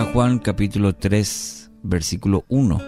Juan 0.00 0.38
capítulo 0.38 0.94
3 0.94 1.70
versículo 1.82 2.46
1. 2.48 2.80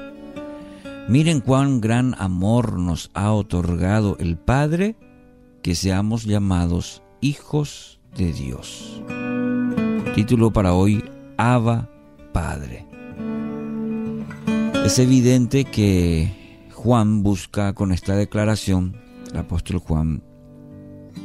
Miren 1.06 1.40
cuán 1.40 1.82
gran 1.82 2.14
amor 2.18 2.78
nos 2.78 3.10
ha 3.12 3.30
otorgado 3.30 4.16
el 4.20 4.38
Padre 4.38 4.96
que 5.62 5.74
seamos 5.74 6.24
llamados 6.24 7.02
hijos 7.20 8.00
de 8.16 8.32
Dios. 8.32 9.02
Título 10.14 10.50
para 10.50 10.72
hoy, 10.72 11.04
Abba 11.36 11.90
Padre. 12.32 12.86
Es 14.86 14.98
evidente 14.98 15.66
que 15.66 16.70
Juan 16.72 17.22
busca 17.22 17.74
con 17.74 17.92
esta 17.92 18.16
declaración, 18.16 18.96
el 19.30 19.36
apóstol 19.36 19.78
Juan, 19.78 20.22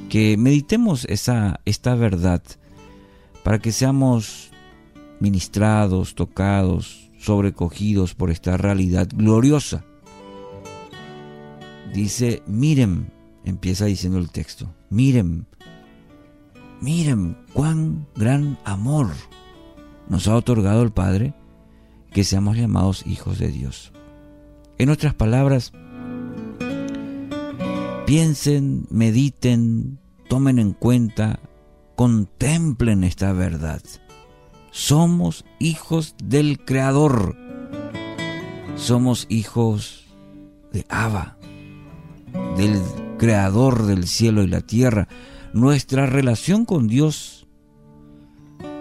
que 0.10 0.36
meditemos 0.36 1.06
esa, 1.06 1.62
esta 1.64 1.96
verdad 1.96 2.44
para 3.44 3.60
que 3.60 3.72
seamos 3.72 4.52
ministrados, 5.20 6.16
tocados, 6.16 7.12
sobrecogidos 7.20 8.16
por 8.16 8.32
esta 8.32 8.58
realidad 8.58 9.08
gloriosa. 9.14 9.86
Dice, 11.94 12.42
miren, 12.48 13.12
empieza 13.44 13.86
diciendo 13.86 14.20
el 14.20 14.30
texto, 14.30 14.74
miren, 14.90 15.48
miren 16.82 17.38
cuán 17.54 18.08
gran 18.16 18.58
amor 18.64 19.10
nos 20.08 20.28
ha 20.28 20.36
otorgado 20.36 20.82
el 20.82 20.92
Padre 20.92 21.34
que 22.12 22.24
seamos 22.24 22.58
llamados 22.58 23.06
hijos 23.06 23.40
de 23.40 23.50
Dios. 23.50 23.92
En 24.78 24.90
otras 24.90 25.14
palabras, 25.14 25.74
piensen, 28.06 28.88
mediten, 28.90 30.00
tomen 30.30 30.58
en 30.58 30.74
cuenta, 30.74 31.40
contemplen 31.96 33.04
esta 33.04 33.34
verdad. 33.34 33.82
Somos 34.72 35.46
hijos 35.60 36.16
del 36.24 36.64
Creador. 36.64 37.36
Somos 38.76 39.26
hijos 39.30 40.06
de 40.72 40.86
Abba, 40.90 41.38
del 42.56 42.80
Creador 43.18 43.86
del 43.86 44.08
cielo 44.08 44.44
y 44.44 44.48
la 44.48 44.62
tierra. 44.62 45.08
Nuestra 45.54 46.06
relación 46.06 46.66
con 46.66 46.88
Dios 46.88 47.48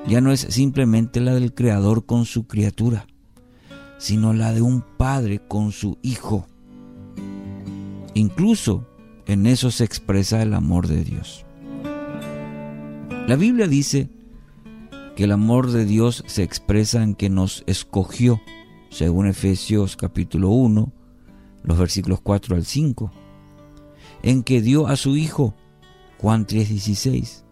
ya 0.07 0.21
no 0.21 0.31
es 0.31 0.41
simplemente 0.41 1.21
la 1.21 1.35
del 1.35 1.55
Creador 1.55 2.05
con 2.07 2.27
su 2.27 2.47
criatura, 2.47 3.07
sino 3.97 4.35
la 4.35 4.53
de 4.53 4.63
un 4.63 4.83
padre 4.83 5.41
con 5.47 5.73
su 5.73 5.99
hijo. 6.03 6.47
Incluso 8.15 8.87
en 9.27 9.47
eso 9.47 9.71
se 9.71 9.85
expresa 9.85 10.43
el 10.43 10.55
amor 10.55 10.87
de 10.87 11.05
Dios. 11.05 11.45
La 13.27 13.37
Biblia 13.37 13.67
dice 13.67 14.09
que 15.19 15.25
el 15.25 15.33
amor 15.33 15.73
de 15.73 15.85
Dios 15.85 16.23
se 16.29 16.45
expresa 16.45 17.03
en 17.03 17.17
que 17.17 17.29
nos 17.29 17.65
escogió, 17.67 18.41
según 18.89 19.27
Efesios 19.27 19.97
capítulo 19.97 20.51
1, 20.51 20.93
los 21.65 21.77
versículos 21.77 22.21
4 22.21 22.55
al 22.55 22.65
5, 22.65 23.11
en 24.23 24.45
que 24.45 24.63
dio 24.63 24.87
a 24.87 24.95
su 24.95 25.17
Hijo, 25.17 25.57
Juan 26.19 26.47
3:16, 26.47 27.43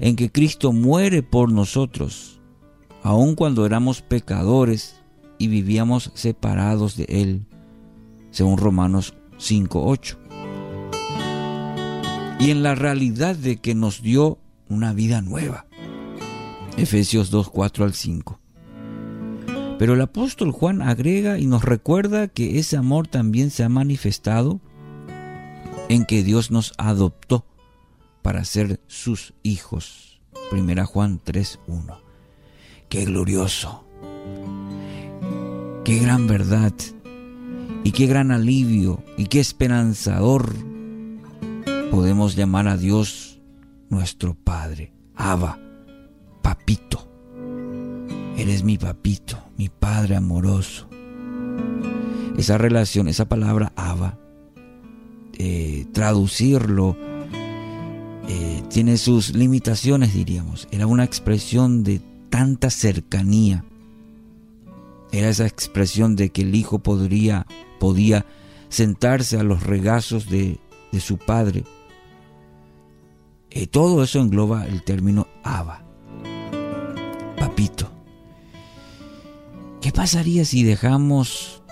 en 0.00 0.16
que 0.16 0.32
Cristo 0.32 0.72
muere 0.72 1.22
por 1.22 1.52
nosotros, 1.52 2.40
aun 3.04 3.36
cuando 3.36 3.64
éramos 3.64 4.02
pecadores 4.02 5.00
y 5.38 5.46
vivíamos 5.46 6.10
separados 6.14 6.96
de 6.96 7.04
Él, 7.04 7.46
según 8.32 8.58
Romanos 8.58 9.14
5:8. 9.38 10.18
Y 12.40 12.50
en 12.50 12.64
la 12.64 12.74
realidad 12.74 13.36
de 13.36 13.58
que 13.58 13.76
nos 13.76 14.02
dio 14.02 14.40
una 14.68 14.92
vida 14.92 15.22
nueva 15.22 15.66
Efesios 16.76 17.30
2, 17.30 17.50
4 17.50 17.84
al 17.84 17.94
5. 17.94 18.40
Pero 19.78 19.94
el 19.94 20.00
apóstol 20.00 20.52
Juan 20.52 20.82
agrega 20.82 21.38
y 21.38 21.46
nos 21.46 21.64
recuerda 21.64 22.28
que 22.28 22.58
ese 22.58 22.76
amor 22.76 23.08
también 23.08 23.50
se 23.50 23.64
ha 23.64 23.68
manifestado 23.68 24.60
en 25.88 26.04
que 26.04 26.22
Dios 26.22 26.50
nos 26.50 26.74
adoptó 26.76 27.46
para 28.22 28.44
ser 28.44 28.80
sus 28.88 29.34
hijos. 29.42 30.20
Primera 30.50 30.84
Juan 30.84 31.20
3, 31.22 31.60
1. 31.66 31.98
Qué 32.88 33.04
glorioso. 33.04 33.84
Qué 35.84 35.98
gran 35.98 36.26
verdad. 36.26 36.74
Y 37.84 37.92
qué 37.92 38.06
gran 38.06 38.32
alivio 38.32 39.02
y 39.16 39.26
qué 39.26 39.40
esperanzador 39.40 40.54
podemos 41.90 42.36
llamar 42.36 42.68
a 42.68 42.76
Dios 42.76 43.40
nuestro 43.88 44.34
Padre. 44.34 44.92
Abba 45.14 45.65
papito. 46.46 47.08
Eres 48.36 48.62
mi 48.62 48.78
papito, 48.78 49.36
mi 49.56 49.68
padre 49.68 50.14
amoroso. 50.14 50.88
Esa 52.38 52.56
relación, 52.56 53.08
esa 53.08 53.28
palabra 53.28 53.72
Abba, 53.74 54.16
eh, 55.38 55.86
traducirlo 55.92 56.96
eh, 58.28 58.62
tiene 58.70 58.96
sus 58.96 59.34
limitaciones, 59.34 60.14
diríamos. 60.14 60.68
Era 60.70 60.86
una 60.86 61.02
expresión 61.02 61.82
de 61.82 62.00
tanta 62.30 62.70
cercanía. 62.70 63.64
Era 65.10 65.28
esa 65.28 65.46
expresión 65.46 66.14
de 66.14 66.30
que 66.30 66.42
el 66.42 66.54
hijo 66.54 66.78
podría, 66.78 67.44
podía 67.80 68.24
sentarse 68.68 69.36
a 69.36 69.42
los 69.42 69.64
regazos 69.64 70.30
de, 70.30 70.60
su 71.00 71.18
padre. 71.18 71.64
Eh, 73.50 73.66
todo 73.66 74.04
eso 74.04 74.20
engloba 74.20 74.66
el 74.66 74.82
término 74.84 75.26
Abba 75.42 75.85
papito. 77.56 77.90
¿Qué 79.80 79.90
pasaría 79.90 80.44
si 80.44 80.62
dejamos 80.62 81.62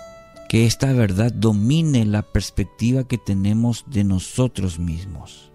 que 0.49 0.65
esta 0.65 0.91
verdad 0.93 1.31
domine 1.31 2.05
la 2.05 2.23
perspectiva 2.23 3.07
que 3.07 3.19
tenemos 3.19 3.85
de 3.87 4.03
nosotros 4.03 4.79
mismos? 4.79 5.51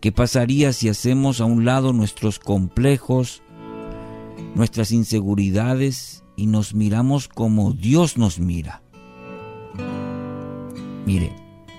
¿Qué 0.00 0.12
pasaría 0.12 0.72
si 0.72 0.88
hacemos 0.88 1.40
a 1.40 1.46
un 1.46 1.64
lado 1.64 1.92
nuestros 1.92 2.38
complejos, 2.38 3.42
nuestras 4.54 4.92
inseguridades 4.92 6.24
y 6.36 6.46
nos 6.46 6.74
miramos 6.74 7.26
como 7.26 7.72
Dios 7.72 8.18
nos 8.18 8.38
mira? 8.38 8.82
Mire, 11.06 11.32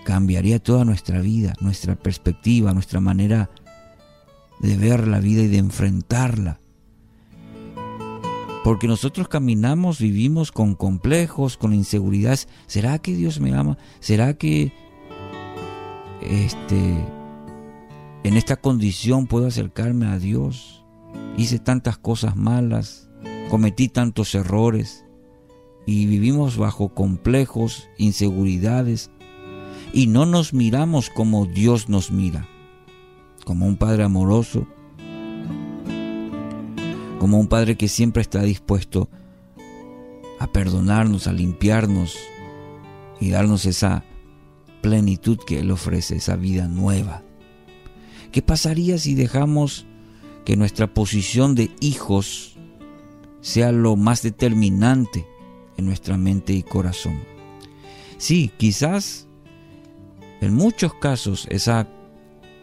cambiaría 0.06 0.58
toda 0.58 0.86
nuestra 0.86 1.22
vida, 1.22 1.54
nuestra 1.62 1.96
perspectiva, 1.96 2.74
nuestra 2.74 3.00
manera 3.00 3.52
de 4.60 4.76
ver 4.76 5.08
la 5.08 5.20
vida 5.20 5.44
y 5.44 5.48
de 5.48 5.60
enfrentarla. 5.60 6.60
Porque 8.64 8.88
nosotros 8.88 9.28
caminamos, 9.28 10.00
vivimos 10.00 10.52
con 10.52 10.76
complejos, 10.76 11.58
con 11.58 11.74
inseguridades. 11.74 12.48
¿Será 12.68 13.00
que 13.00 13.16
Dios 13.16 13.40
me 13.40 13.54
ama? 13.54 13.78
¿Será 14.00 14.34
que 14.34 14.74
este 16.22 17.06
en 18.24 18.36
esta 18.36 18.58
condición 18.58 19.28
puedo 19.28 19.48
acercarme 19.48 20.08
a 20.08 20.20
Dios? 20.20 20.84
Hice 21.38 21.60
tantas 21.60 21.98
cosas 21.98 22.36
malas, 22.36 23.10
cometí 23.50 23.88
tantos 23.88 24.36
errores 24.36 25.06
y 25.86 26.06
vivimos 26.06 26.58
bajo 26.58 26.90
complejos, 26.90 27.88
inseguridades 27.98 29.10
y 29.94 30.08
no 30.08 30.26
nos 30.26 30.54
miramos 30.54 31.10
como 31.10 31.46
Dios 31.46 31.88
nos 31.88 32.12
mira, 32.12 32.48
como 33.46 33.66
un 33.66 33.78
Padre 33.78 34.04
amoroso 34.04 34.68
como 37.20 37.38
un 37.38 37.48
Padre 37.48 37.76
que 37.76 37.90
siempre 37.90 38.22
está 38.22 38.42
dispuesto 38.42 39.10
a 40.40 40.48
perdonarnos, 40.48 41.28
a 41.28 41.34
limpiarnos 41.34 42.18
y 43.20 43.30
darnos 43.30 43.66
esa 43.66 44.06
plenitud 44.82 45.38
que 45.46 45.60
Él 45.60 45.70
ofrece, 45.70 46.16
esa 46.16 46.38
vida 46.38 46.68
nueva. 46.68 47.22
¿Qué 48.32 48.42
pasaría 48.42 48.98
si 48.98 49.16
dejamos 49.16 49.86
que 50.46 50.56
nuestra 50.56 50.94
posición 50.94 51.56
de 51.56 51.70
hijos 51.82 52.58
sea 53.42 53.72
lo 53.74 53.98
más 53.98 54.22
determinante 54.22 55.28
en 55.78 55.86
nuestra 55.86 56.18
mente 56.18 56.54
y 56.54 56.64
corazón? 56.64 57.20
Sí, 58.18 58.52
quizás 58.58 59.28
en 60.40 60.54
muchos 60.54 60.94
casos 60.94 61.48
esa 61.50 61.90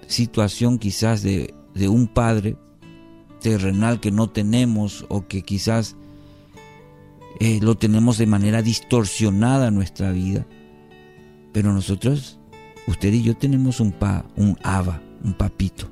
situación 0.06 0.78
quizás 0.78 1.22
de, 1.22 1.54
de 1.74 1.88
un 1.88 2.06
padre 2.06 2.56
terrenal 3.46 4.00
que 4.00 4.10
no 4.10 4.28
tenemos 4.28 5.06
o 5.08 5.28
que 5.28 5.42
quizás 5.42 5.94
eh, 7.38 7.60
lo 7.62 7.76
tenemos 7.76 8.18
de 8.18 8.26
manera 8.26 8.60
distorsionada 8.60 9.68
en 9.68 9.76
nuestra 9.76 10.10
vida. 10.10 10.44
Pero 11.52 11.72
nosotros, 11.72 12.40
usted 12.88 13.12
y 13.12 13.22
yo 13.22 13.36
tenemos 13.36 13.78
un 13.78 13.92
pa, 13.92 14.24
un 14.34 14.58
aba, 14.64 15.00
un 15.22 15.32
papito, 15.32 15.88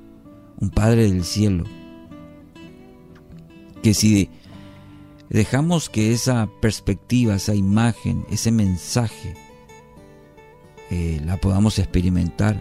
un 0.59 0.71
padre 0.71 1.05
del 1.09 1.23
cielo. 1.23 1.63
Que 3.85 3.95
si 3.95 4.31
dejamos 5.31 5.89
que 5.89 6.13
esa 6.13 6.51
perspectiva, 6.61 7.37
esa 7.37 7.55
imagen, 7.55 8.25
ese 8.33 8.51
mensaje, 8.51 9.35
eh, 10.91 11.23
la 11.25 11.37
podamos 11.37 11.79
experimentar, 11.79 12.61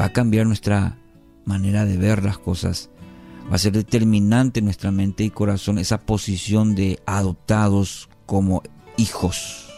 va 0.00 0.06
a 0.06 0.12
cambiar 0.14 0.46
nuestra 0.46 0.96
manera 1.44 1.84
de 1.84 1.98
ver 1.98 2.24
las 2.24 2.38
cosas 2.38 2.88
Va 3.50 3.56
a 3.56 3.58
ser 3.58 3.72
determinante 3.72 4.60
en 4.60 4.66
nuestra 4.66 4.90
mente 4.90 5.24
y 5.24 5.30
corazón 5.30 5.78
esa 5.78 5.98
posición 5.98 6.74
de 6.74 7.00
adoptados 7.06 8.08
como 8.26 8.62
hijos. 8.96 9.68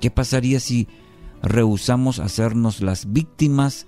¿Qué 0.00 0.10
pasaría 0.10 0.60
si 0.60 0.86
rehusamos 1.42 2.20
hacernos 2.20 2.80
las 2.80 3.12
víctimas 3.12 3.86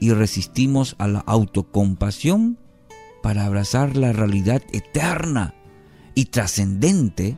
y 0.00 0.12
resistimos 0.12 0.94
a 0.98 1.08
la 1.08 1.20
autocompasión 1.20 2.58
para 3.22 3.44
abrazar 3.44 3.96
la 3.96 4.12
realidad 4.12 4.62
eterna 4.72 5.54
y 6.14 6.26
trascendente 6.26 7.36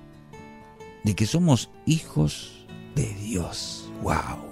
de 1.05 1.15
que 1.15 1.26
somos 1.26 1.71
hijos 1.87 2.67
de 2.94 3.15
Dios. 3.23 3.91
¡Wow! 4.03 4.50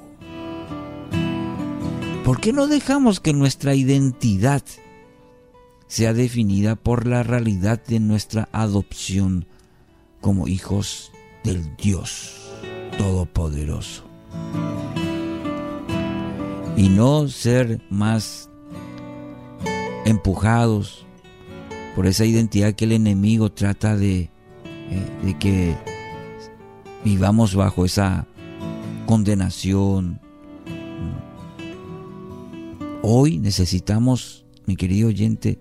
¿Por 2.24 2.40
qué 2.40 2.52
no 2.52 2.66
dejamos 2.66 3.20
que 3.20 3.32
nuestra 3.32 3.74
identidad 3.74 4.62
sea 5.88 6.12
definida 6.12 6.76
por 6.76 7.06
la 7.06 7.22
realidad 7.22 7.82
de 7.84 7.98
nuestra 7.98 8.48
adopción 8.52 9.46
como 10.20 10.46
hijos 10.46 11.10
del 11.44 11.76
Dios 11.76 12.52
Todopoderoso? 12.96 14.04
Y 16.76 16.90
no 16.90 17.26
ser 17.26 17.80
más 17.90 18.48
empujados 20.04 21.06
por 21.96 22.06
esa 22.06 22.24
identidad 22.24 22.74
que 22.74 22.84
el 22.84 22.92
enemigo 22.92 23.50
trata 23.50 23.96
de, 23.96 24.30
eh, 24.90 25.34
que 25.40 25.76
vivamos 27.04 27.54
bajo 27.54 27.84
esa 27.84 28.26
condenación. 29.06 30.20
Hoy 33.02 33.38
necesitamos, 33.38 34.44
mi 34.66 34.76
querido 34.76 35.08
oyente, 35.08 35.58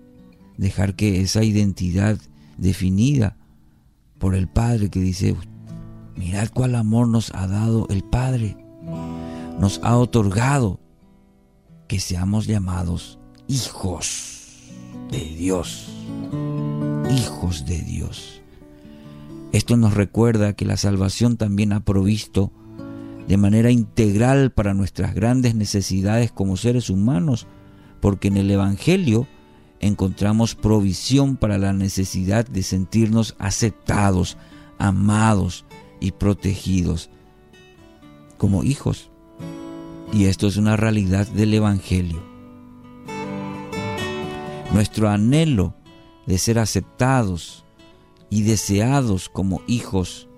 dejar 0.58 0.94
que 0.94 1.22
esa 1.22 1.42
identidad 1.42 2.18
definida 2.58 3.36
por 4.18 4.34
el 4.34 4.48
Padre 4.48 4.90
que 4.90 5.00
dice, 5.00 5.34
mirad 6.16 6.48
cuál 6.52 6.74
amor 6.74 7.08
nos 7.08 7.32
ha 7.34 7.46
dado 7.46 7.86
el 7.88 8.04
Padre, 8.04 8.56
nos 9.58 9.80
ha 9.82 9.96
otorgado 9.96 10.80
que 11.86 12.00
seamos 12.00 12.46
llamados 12.46 13.18
hijos 13.46 14.68
de 15.10 15.20
Dios, 15.20 15.88
hijos 17.10 17.64
de 17.64 17.80
Dios. 17.80 18.42
Esto 19.52 19.76
nos 19.76 19.94
recuerda 19.94 20.52
que 20.52 20.66
la 20.66 20.76
salvación 20.76 21.38
también 21.38 21.72
ha 21.72 21.80
provisto 21.80 22.52
de 23.28 23.36
manera 23.36 23.70
integral 23.70 24.50
para 24.50 24.74
nuestras 24.74 25.14
grandes 25.14 25.54
necesidades 25.54 26.32
como 26.32 26.56
seres 26.56 26.90
humanos, 26.90 27.46
porque 28.00 28.28
en 28.28 28.36
el 28.36 28.50
Evangelio 28.50 29.26
encontramos 29.80 30.54
provisión 30.54 31.36
para 31.36 31.58
la 31.58 31.72
necesidad 31.72 32.46
de 32.46 32.62
sentirnos 32.62 33.34
aceptados, 33.38 34.36
amados 34.78 35.64
y 36.00 36.12
protegidos 36.12 37.10
como 38.36 38.64
hijos. 38.64 39.10
Y 40.12 40.24
esto 40.24 40.46
es 40.46 40.56
una 40.56 40.76
realidad 40.76 41.26
del 41.26 41.54
Evangelio. 41.54 42.22
Nuestro 44.72 45.08
anhelo 45.08 45.74
de 46.26 46.38
ser 46.38 46.58
aceptados, 46.58 47.64
y 48.30 48.42
deseados 48.42 49.28
como 49.28 49.62
hijos 49.66 50.28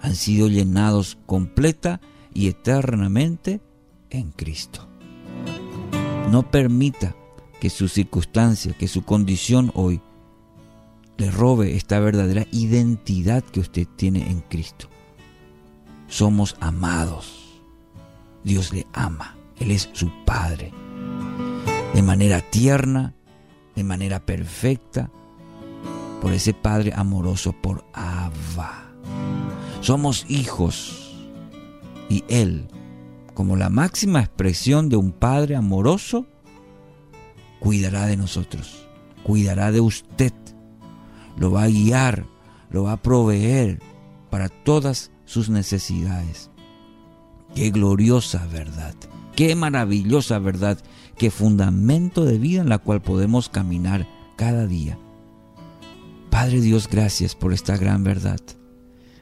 han 0.00 0.14
sido 0.16 0.48
llenados 0.48 1.18
completa 1.26 2.00
y 2.32 2.48
eternamente 2.48 3.60
en 4.08 4.30
Cristo. 4.32 4.88
No 6.30 6.50
permita 6.50 7.14
que 7.60 7.70
su 7.70 7.88
circunstancia, 7.88 8.72
que 8.72 8.88
su 8.88 9.04
condición 9.04 9.70
hoy 9.74 10.00
le 11.18 11.30
robe 11.30 11.76
esta 11.76 12.00
verdadera 12.00 12.46
identidad 12.50 13.44
que 13.44 13.60
usted 13.60 13.86
tiene 13.96 14.30
en 14.30 14.40
Cristo. 14.40 14.88
Somos 16.08 16.56
amados. 16.60 17.60
Dios 18.42 18.72
le 18.72 18.86
ama. 18.94 19.36
Él 19.58 19.70
es 19.70 19.90
su 19.92 20.10
Padre. 20.24 20.72
De 21.94 22.02
manera 22.02 22.40
tierna, 22.40 23.14
de 23.76 23.84
manera 23.84 24.20
perfecta, 24.20 25.10
por 26.22 26.32
ese 26.32 26.54
Padre 26.54 26.92
amoroso, 26.94 27.52
por 27.52 27.84
Abba. 27.92 28.90
Somos 29.82 30.24
hijos 30.28 31.14
y 32.08 32.24
Él, 32.28 32.68
como 33.34 33.56
la 33.56 33.68
máxima 33.68 34.20
expresión 34.20 34.88
de 34.88 34.96
un 34.96 35.12
Padre 35.12 35.56
amoroso, 35.56 36.26
cuidará 37.60 38.06
de 38.06 38.16
nosotros, 38.16 38.88
cuidará 39.22 39.70
de 39.70 39.80
usted, 39.80 40.32
lo 41.36 41.52
va 41.52 41.64
a 41.64 41.68
guiar, 41.68 42.26
lo 42.70 42.84
va 42.84 42.92
a 42.92 43.02
proveer 43.02 43.80
para 44.30 44.48
todas 44.48 45.12
sus 45.24 45.48
necesidades. 45.48 46.50
Qué 47.54 47.70
gloriosa 47.70 48.46
verdad, 48.46 48.94
qué 49.36 49.54
maravillosa 49.54 50.38
verdad, 50.38 50.78
qué 51.16 51.30
fundamento 51.30 52.24
de 52.24 52.38
vida 52.38 52.62
en 52.62 52.68
la 52.68 52.78
cual 52.78 53.02
podemos 53.02 53.48
caminar 53.48 54.08
cada 54.36 54.66
día. 54.66 54.98
Padre 56.30 56.60
Dios, 56.60 56.88
gracias 56.88 57.34
por 57.34 57.52
esta 57.52 57.76
gran 57.76 58.02
verdad. 58.04 58.40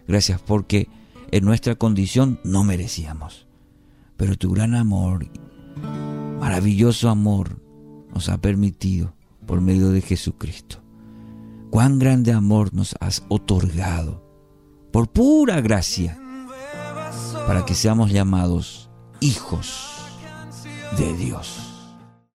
Gracias 0.06 0.41
porque 0.41 0.88
en 1.31 1.44
nuestra 1.44 1.75
condición 1.75 2.38
no 2.44 2.64
merecíamos. 2.64 3.46
Pero 4.17 4.37
tu 4.37 4.50
gran 4.50 4.75
amor, 4.75 5.26
maravilloso 6.38 7.08
amor, 7.08 7.61
nos 8.14 8.28
ha 8.28 8.38
permitido 8.38 9.14
por 9.46 9.60
medio 9.60 9.90
de 9.90 10.00
Jesucristo. 10.00 10.82
Cuán 11.70 11.99
grande 11.99 12.32
amor 12.32 12.75
nos 12.75 12.94
has 13.00 13.25
otorgado 13.28 14.22
por 14.93 15.08
pura 15.08 15.60
gracia 15.60 16.19
para 17.46 17.64
que 17.64 17.75
seamos 17.75 18.10
llamados 18.10 18.90
hijos 19.20 19.88
de 20.96 21.16
Dios. 21.16 21.68